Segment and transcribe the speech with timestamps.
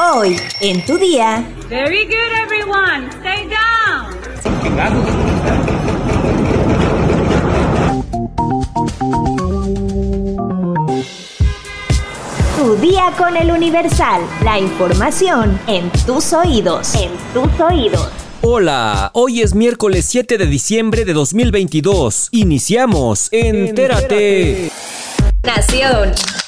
[0.00, 1.44] Hoy, en tu día.
[1.68, 3.08] Very good, everyone.
[3.18, 4.16] Stay down.
[12.56, 14.22] Tu día con el Universal.
[14.44, 16.94] La información en tus oídos.
[16.94, 18.08] En tus oídos.
[18.40, 22.28] Hola, hoy es miércoles 7 de diciembre de 2022.
[22.30, 23.28] Iniciamos.
[23.32, 24.70] Entérate.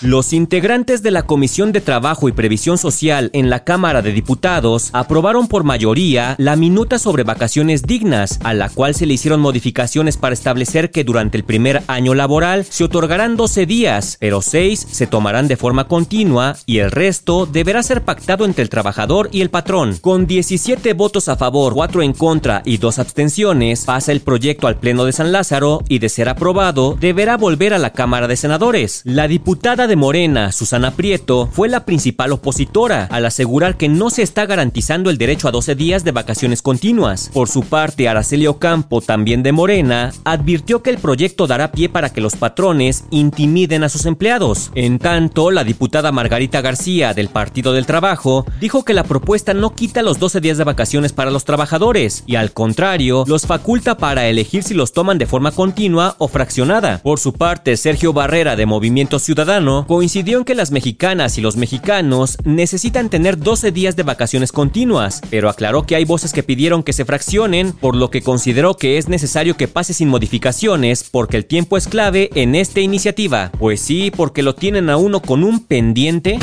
[0.02, 4.90] Los integrantes de la Comisión de Trabajo y Previsión Social en la Cámara de Diputados
[4.92, 10.18] aprobaron por mayoría la minuta sobre vacaciones dignas, a la cual se le hicieron modificaciones
[10.18, 15.06] para establecer que durante el primer año laboral se otorgarán 12 días, pero 6 se
[15.06, 19.50] tomarán de forma continua y el resto deberá ser pactado entre el trabajador y el
[19.50, 19.96] patrón.
[20.00, 24.78] Con 17 votos a favor, 4 en contra y 2 abstenciones, pasa el proyecto al
[24.78, 28.89] Pleno de San Lázaro y de ser aprobado, deberá volver a la Cámara de Senadores.
[29.04, 34.22] La diputada de Morena, Susana Prieto, fue la principal opositora al asegurar que no se
[34.22, 37.30] está garantizando el derecho a 12 días de vacaciones continuas.
[37.32, 42.12] Por su parte, Araceli Ocampo, también de Morena, advirtió que el proyecto dará pie para
[42.12, 44.70] que los patrones intimiden a sus empleados.
[44.74, 49.74] En tanto, la diputada Margarita García, del Partido del Trabajo, dijo que la propuesta no
[49.74, 54.26] quita los 12 días de vacaciones para los trabajadores y al contrario, los faculta para
[54.28, 56.98] elegir si los toman de forma continua o fraccionada.
[57.02, 58.79] Por su parte, Sergio Barrera, de Movimiento
[59.18, 64.52] Ciudadano, coincidió en que las mexicanas y los mexicanos necesitan tener 12 días de vacaciones
[64.52, 68.76] continuas, pero aclaró que hay voces que pidieron que se fraccionen, por lo que consideró
[68.76, 73.50] que es necesario que pase sin modificaciones porque el tiempo es clave en esta iniciativa.
[73.58, 76.38] Pues sí, porque lo tienen a uno con un pendiente.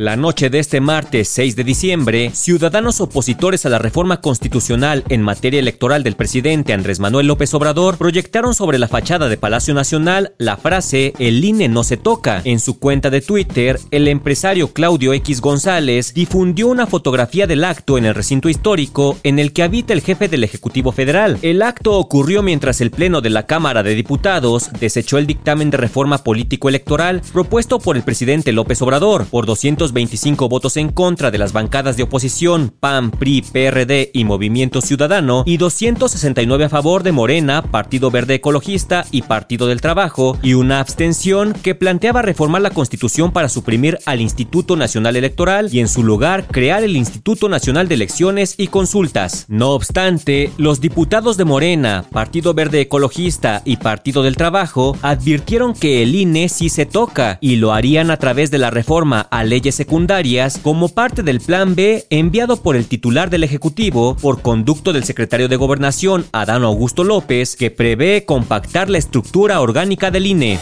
[0.00, 5.20] La noche de este martes 6 de diciembre, ciudadanos opositores a la reforma constitucional en
[5.20, 10.32] materia electoral del presidente Andrés Manuel López Obrador proyectaron sobre la fachada de Palacio Nacional
[10.38, 12.40] la frase El INE no se toca.
[12.44, 17.98] En su cuenta de Twitter, el empresario Claudio X González difundió una fotografía del acto
[17.98, 21.36] en el recinto histórico en el que habita el jefe del Ejecutivo Federal.
[21.42, 25.76] El acto ocurrió mientras el Pleno de la Cámara de Diputados desechó el dictamen de
[25.76, 31.38] reforma político-electoral propuesto por el presidente López Obrador por 200 25 votos en contra de
[31.38, 37.12] las bancadas de oposición PAN, PRI, PRD y Movimiento Ciudadano y 269 a favor de
[37.12, 42.70] Morena, Partido Verde Ecologista y Partido del Trabajo y una abstención que planteaba reformar la
[42.70, 47.88] Constitución para suprimir al Instituto Nacional Electoral y en su lugar crear el Instituto Nacional
[47.88, 49.46] de Elecciones y Consultas.
[49.48, 56.02] No obstante, los diputados de Morena, Partido Verde Ecologista y Partido del Trabajo advirtieron que
[56.02, 59.69] el INE sí se toca y lo harían a través de la reforma a leyes
[59.72, 65.04] secundarias como parte del Plan B enviado por el titular del Ejecutivo por conducto del
[65.04, 70.58] secretario de Gobernación, Adán Augusto López, que prevé compactar la estructura orgánica del INE.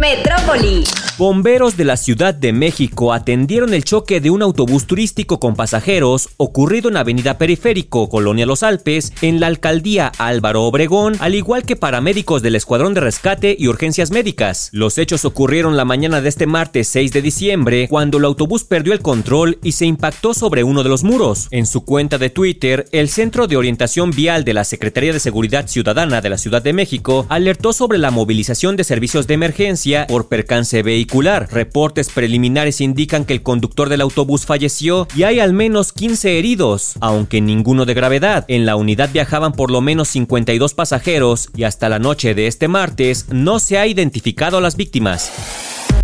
[0.00, 0.84] Metrópoli.
[1.16, 6.28] Bomberos de la Ciudad de México atendieron el choque de un autobús turístico con pasajeros
[6.38, 11.76] ocurrido en Avenida Periférico, Colonia Los Alpes, en la alcaldía Álvaro Obregón, al igual que
[11.76, 14.70] paramédicos del Escuadrón de Rescate y Urgencias Médicas.
[14.72, 18.92] Los hechos ocurrieron la mañana de este martes 6 de diciembre, cuando el autobús perdió
[18.92, 21.46] el control y se impactó sobre uno de los muros.
[21.52, 25.68] En su cuenta de Twitter, el Centro de Orientación Vial de la Secretaría de Seguridad
[25.68, 30.28] Ciudadana de la Ciudad de México alertó sobre la movilización de servicios de emergencia por
[30.28, 35.92] percance vehicular Reportes preliminares indican que el conductor del autobús falleció y hay al menos
[35.92, 38.44] 15 heridos, aunque ninguno de gravedad.
[38.48, 42.68] En la unidad viajaban por lo menos 52 pasajeros y hasta la noche de este
[42.68, 45.32] martes no se ha identificado a las víctimas.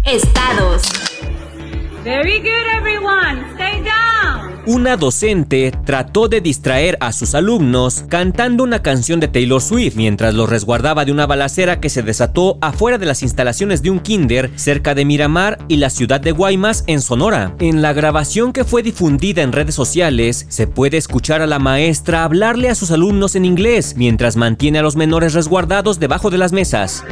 [0.04, 0.82] Estados.
[2.04, 3.44] Very good, everyone.
[3.54, 4.09] Stay down.
[4.66, 10.34] Una docente trató de distraer a sus alumnos cantando una canción de Taylor Swift mientras
[10.34, 14.50] los resguardaba de una balacera que se desató afuera de las instalaciones de un kinder
[14.56, 17.54] cerca de Miramar y la ciudad de Guaymas en Sonora.
[17.58, 22.24] En la grabación que fue difundida en redes sociales se puede escuchar a la maestra
[22.24, 26.52] hablarle a sus alumnos en inglés mientras mantiene a los menores resguardados debajo de las
[26.52, 27.02] mesas.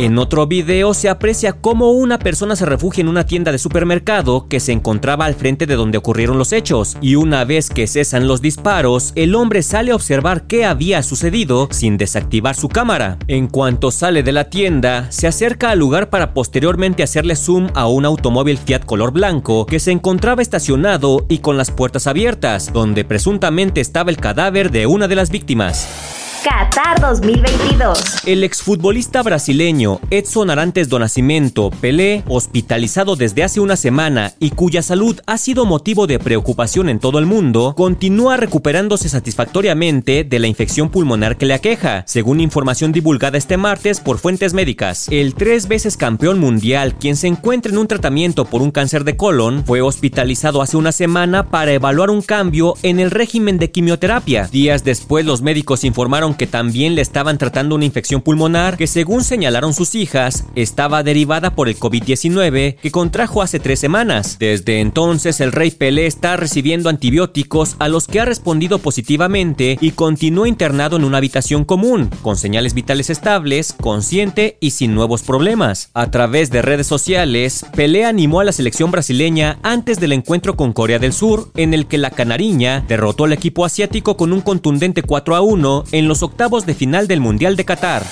[0.00, 4.48] En otro video se aprecia cómo una persona se refugia en una tienda de supermercado
[4.48, 8.26] que se encontraba al frente de donde ocurrieron los hechos, y una vez que cesan
[8.26, 13.18] los disparos, el hombre sale a observar qué había sucedido sin desactivar su cámara.
[13.26, 17.86] En cuanto sale de la tienda, se acerca al lugar para posteriormente hacerle zoom a
[17.86, 23.04] un automóvil Fiat color blanco que se encontraba estacionado y con las puertas abiertas, donde
[23.04, 26.19] presuntamente estaba el cadáver de una de las víctimas.
[26.42, 28.26] Qatar 2022.
[28.26, 34.80] El exfutbolista brasileño Edson Arantes do Nascimento, Pelé, hospitalizado desde hace una semana y cuya
[34.80, 40.46] salud ha sido motivo de preocupación en todo el mundo, continúa recuperándose satisfactoriamente de la
[40.46, 45.08] infección pulmonar que le aqueja, según información divulgada este martes por fuentes médicas.
[45.10, 49.14] El tres veces campeón mundial, quien se encuentra en un tratamiento por un cáncer de
[49.14, 54.48] colon, fue hospitalizado hace una semana para evaluar un cambio en el régimen de quimioterapia.
[54.50, 59.24] Días después los médicos informaron que también le estaban tratando una infección pulmonar que según
[59.24, 64.36] señalaron sus hijas estaba derivada por el COVID-19 que contrajo hace tres semanas.
[64.38, 69.92] Desde entonces el rey Pelé está recibiendo antibióticos a los que ha respondido positivamente y
[69.92, 75.90] continúa internado en una habitación común, con señales vitales estables, consciente y sin nuevos problemas.
[75.94, 80.72] A través de redes sociales, Pelé animó a la selección brasileña antes del encuentro con
[80.72, 85.02] Corea del Sur, en el que la canariña derrotó al equipo asiático con un contundente
[85.02, 88.02] 4 a 1 en los octavos de final del Mundial de Qatar.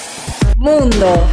[0.56, 1.28] Mundo.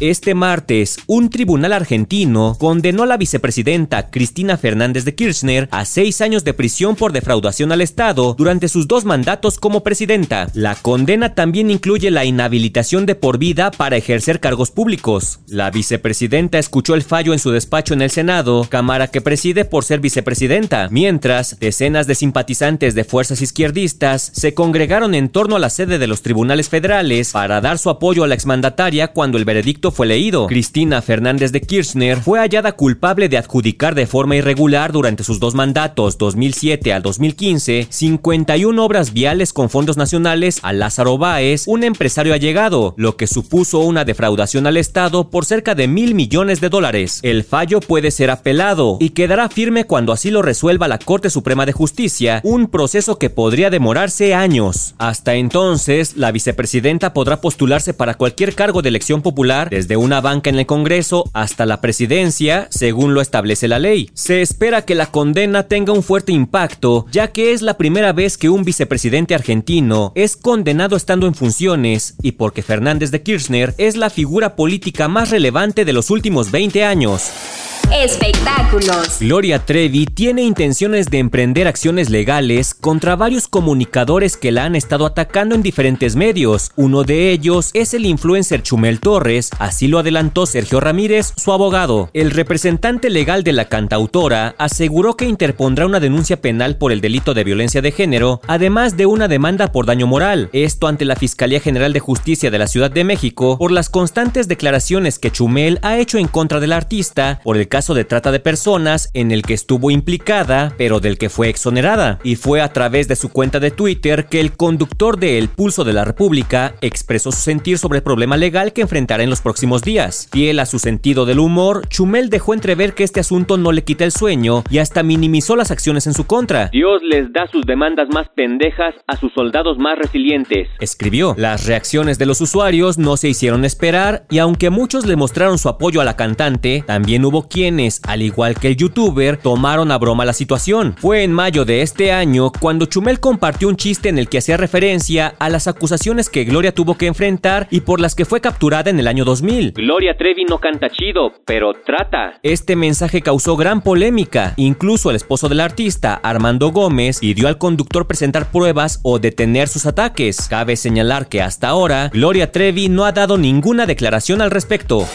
[0.00, 6.20] Este martes, un tribunal argentino condenó a la vicepresidenta Cristina Fernández de Kirchner a seis
[6.20, 10.46] años de prisión por defraudación al Estado durante sus dos mandatos como presidenta.
[10.54, 15.40] La condena también incluye la inhabilitación de por vida para ejercer cargos públicos.
[15.48, 19.84] La vicepresidenta escuchó el fallo en su despacho en el Senado, cámara que preside por
[19.84, 25.70] ser vicepresidenta, mientras decenas de simpatizantes de fuerzas izquierdistas se congregaron en torno a la
[25.70, 29.87] sede de los tribunales federales para dar su apoyo a la exmandataria cuando el veredicto
[29.90, 30.46] fue leído.
[30.46, 35.54] Cristina Fernández de Kirchner fue hallada culpable de adjudicar de forma irregular durante sus dos
[35.54, 42.34] mandatos, 2007 al 2015, 51 obras viales con fondos nacionales a Lázaro Báez, un empresario
[42.34, 47.20] allegado, lo que supuso una defraudación al Estado por cerca de mil millones de dólares.
[47.22, 51.66] El fallo puede ser apelado y quedará firme cuando así lo resuelva la Corte Suprema
[51.66, 54.94] de Justicia, un proceso que podría demorarse años.
[54.98, 60.50] Hasta entonces, la vicepresidenta podrá postularse para cualquier cargo de elección popular desde una banca
[60.50, 64.10] en el Congreso hasta la presidencia, según lo establece la ley.
[64.12, 68.36] Se espera que la condena tenga un fuerte impacto, ya que es la primera vez
[68.36, 73.96] que un vicepresidente argentino es condenado estando en funciones y porque Fernández de Kirchner es
[73.96, 77.67] la figura política más relevante de los últimos 20 años.
[77.94, 79.16] Espectáculos.
[79.18, 85.06] Gloria Trevi tiene intenciones de emprender acciones legales contra varios comunicadores que la han estado
[85.06, 86.70] atacando en diferentes medios.
[86.76, 92.10] Uno de ellos es el influencer Chumel Torres, así lo adelantó Sergio Ramírez, su abogado.
[92.12, 97.32] El representante legal de la cantautora aseguró que interpondrá una denuncia penal por el delito
[97.32, 100.50] de violencia de género, además de una demanda por daño moral.
[100.52, 104.46] Esto ante la Fiscalía General de Justicia de la Ciudad de México por las constantes
[104.46, 108.40] declaraciones que Chumel ha hecho en contra del artista por el caso de trata de
[108.40, 112.18] personas en el que estuvo implicada, pero del que fue exonerada.
[112.24, 115.84] Y fue a través de su cuenta de Twitter que el conductor de El Pulso
[115.84, 119.82] de la República expresó su sentir sobre el problema legal que enfrentará en los próximos
[119.82, 120.28] días.
[120.32, 124.04] Fiel a su sentido del humor, Chumel dejó entrever que este asunto no le quita
[124.04, 126.68] el sueño y hasta minimizó las acciones en su contra.
[126.72, 130.68] Dios les da sus demandas más pendejas a sus soldados más resilientes.
[130.80, 131.36] Escribió.
[131.38, 135.68] Las reacciones de los usuarios no se hicieron esperar y aunque muchos le mostraron su
[135.68, 140.24] apoyo a la cantante, también hubo quienes, al igual que el youtuber, tomaron a broma
[140.24, 140.94] la situación.
[140.96, 144.56] Fue en mayo de este año cuando Chumel compartió un chiste en el que hacía
[144.56, 148.88] referencia a las acusaciones que Gloria tuvo que enfrentar y por las que fue capturada
[148.88, 149.72] en el año 2000.
[149.72, 152.38] Gloria Trevi no canta chido, pero trata.
[152.42, 154.54] Este mensaje causó gran polémica.
[154.56, 159.84] Incluso el esposo del artista, Armando Gómez, pidió al conductor presentar pruebas o detener sus
[159.84, 160.48] ataques.
[160.48, 165.06] Cabe señalar que hasta ahora, Gloria Trevi no ha dado ninguna declaración al respecto.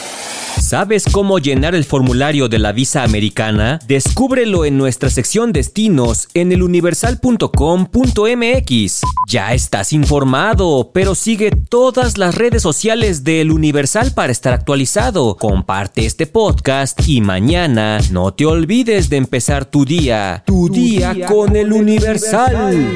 [0.59, 3.79] ¿Sabes cómo llenar el formulario de la visa americana?
[3.87, 9.01] Descúbrelo en nuestra sección destinos en eluniversal.com.mx.
[9.27, 15.37] Ya estás informado, pero sigue todas las redes sociales del Universal para estar actualizado.
[15.37, 20.43] Comparte este podcast y mañana no te olvides de empezar tu día.
[20.45, 22.93] Tu, día, día, con el Universal.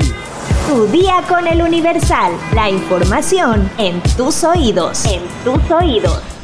[0.68, 2.32] Tu día con el Universal.
[2.54, 5.06] La información en tus oídos.
[5.06, 6.37] En tus oídos.